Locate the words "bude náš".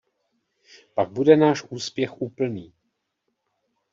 1.11-1.63